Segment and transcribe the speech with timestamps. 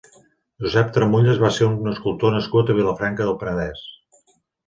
[0.63, 3.85] Josep Tramulles va ser un escultor nascut a Vilafranca del Penedès.